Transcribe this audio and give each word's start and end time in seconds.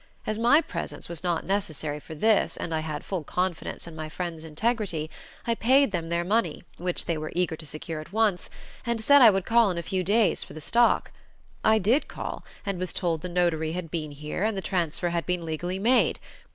As 0.25 0.39
my 0.39 0.61
presence 0.61 1.07
was 1.07 1.23
not 1.23 1.45
necessary 1.45 1.99
for 1.99 2.15
this, 2.15 2.57
and 2.57 2.73
I 2.73 2.79
had 2.79 3.05
full 3.05 3.23
confidence 3.23 3.85
in 3.85 3.95
my 3.95 4.09
friends' 4.09 4.43
integrity, 4.43 5.11
I 5.45 5.53
paid 5.53 5.91
them 5.91 6.09
their 6.09 6.23
money, 6.23 6.63
which 6.77 7.05
they 7.05 7.19
were 7.19 7.31
eager 7.35 7.55
to 7.57 7.67
secure 7.67 8.01
at 8.01 8.11
once, 8.11 8.49
and 8.83 8.99
said 8.99 9.21
I 9.21 9.29
would 9.29 9.45
call 9.45 9.69
in 9.69 9.77
a 9.77 9.83
few 9.83 10.03
days 10.03 10.43
for 10.43 10.53
the 10.53 10.59
stock. 10.59 11.11
I 11.63 11.77
did 11.77 12.07
call, 12.07 12.43
and 12.65 12.79
was 12.79 12.93
told 12.93 13.21
the 13.21 13.29
notary 13.29 13.73
had 13.73 13.91
been 13.91 14.09
here 14.09 14.43
and 14.43 14.57
the 14.57 14.63
transfer 14.63 15.09
had 15.09 15.27
been 15.27 15.45
legally 15.45 15.77
made. 15.77 16.17